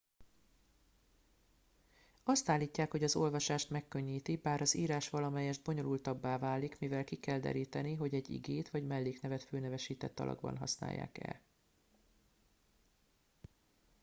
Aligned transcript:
azt 2.23 2.49
állítják 2.49 2.91
hogy 2.91 3.03
az 3.03 3.15
olvasást 3.15 3.69
megkönnyíti 3.69 4.35
bár 4.35 4.61
az 4.61 4.75
írás 4.75 5.09
valamelyest 5.09 5.63
bonyolultabbá 5.63 6.37
válik 6.37 6.79
mivel 6.79 7.03
ki 7.03 7.15
kell 7.15 7.39
deríteni 7.39 7.93
hogy 7.95 8.13
egy 8.13 8.29
igét 8.29 8.69
vagy 8.69 8.85
melléknevet 8.87 9.43
főnevesített 9.43 10.19
alakban 10.19 10.57
használják 10.57 11.17
e 11.17 11.41